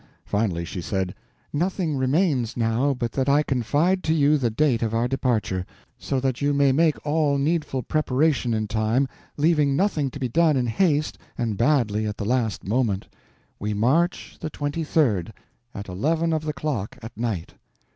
[0.25, 1.13] Finally she said:
[1.53, 5.63] "Nothing remains, now, but that I confide to you the date of our departure,
[5.99, 10.57] so that you may make all needful preparation in time, leaving nothing to be done
[10.57, 13.09] in haste and badly at the last moment.
[13.59, 15.31] We march the 23d,
[15.75, 17.53] at eleven of the clock at night."